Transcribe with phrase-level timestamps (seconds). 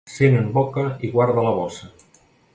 [0.11, 1.93] Cent en boca i guarda la bossa.